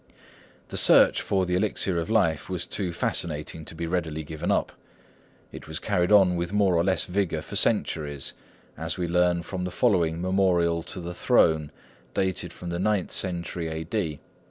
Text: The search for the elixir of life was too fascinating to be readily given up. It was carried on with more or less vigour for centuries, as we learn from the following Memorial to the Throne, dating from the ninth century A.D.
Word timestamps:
The 0.69 0.77
search 0.77 1.21
for 1.21 1.45
the 1.45 1.53
elixir 1.53 1.99
of 1.99 2.09
life 2.09 2.49
was 2.49 2.65
too 2.65 2.91
fascinating 2.91 3.65
to 3.65 3.75
be 3.75 3.85
readily 3.85 4.23
given 4.23 4.49
up. 4.49 4.71
It 5.51 5.67
was 5.67 5.77
carried 5.77 6.11
on 6.11 6.35
with 6.35 6.51
more 6.51 6.73
or 6.75 6.83
less 6.83 7.05
vigour 7.05 7.43
for 7.43 7.55
centuries, 7.55 8.33
as 8.75 8.97
we 8.97 9.07
learn 9.07 9.43
from 9.43 9.63
the 9.63 9.69
following 9.69 10.19
Memorial 10.19 10.81
to 10.81 11.01
the 11.01 11.13
Throne, 11.13 11.71
dating 12.15 12.49
from 12.49 12.69
the 12.69 12.79
ninth 12.79 13.11
century 13.11 13.67
A.D. 13.67 14.19